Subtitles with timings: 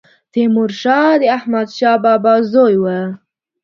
[0.31, 2.85] تيمورشاه د احمدشاه بابا زوی و